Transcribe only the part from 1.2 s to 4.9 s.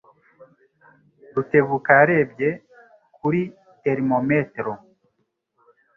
Rutebuka yarebye kuri termometero.